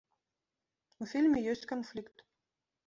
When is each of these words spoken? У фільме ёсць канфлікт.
У 1.03 1.11
фільме 1.11 1.39
ёсць 1.55 1.69
канфлікт. 1.75 2.17